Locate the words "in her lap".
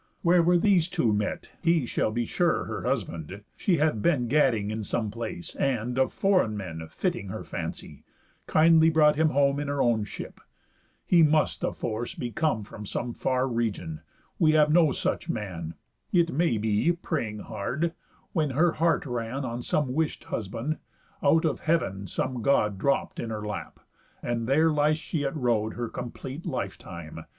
23.19-23.79